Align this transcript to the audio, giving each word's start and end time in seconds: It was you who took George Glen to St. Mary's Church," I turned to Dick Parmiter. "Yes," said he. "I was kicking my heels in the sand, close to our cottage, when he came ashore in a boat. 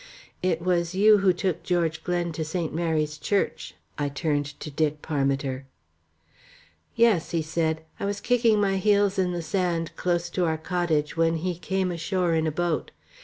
It 0.41 0.63
was 0.63 0.95
you 0.95 1.19
who 1.19 1.31
took 1.31 1.61
George 1.61 2.03
Glen 2.03 2.31
to 2.31 2.43
St. 2.43 2.73
Mary's 2.73 3.19
Church," 3.19 3.75
I 3.99 4.09
turned 4.09 4.59
to 4.59 4.71
Dick 4.71 5.03
Parmiter. 5.03 5.67
"Yes," 6.95 7.27
said 7.45 7.77
he. 7.77 7.83
"I 7.99 8.05
was 8.07 8.19
kicking 8.19 8.59
my 8.59 8.77
heels 8.77 9.19
in 9.19 9.31
the 9.31 9.43
sand, 9.43 9.95
close 9.95 10.31
to 10.31 10.45
our 10.45 10.57
cottage, 10.57 11.15
when 11.17 11.35
he 11.35 11.53
came 11.53 11.91
ashore 11.91 12.33
in 12.33 12.47
a 12.47 12.51
boat. 12.51 12.89